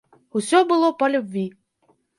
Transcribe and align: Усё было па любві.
Усё 0.39 0.63
было 0.73 0.89
па 1.05 1.13
любві. 1.19 1.47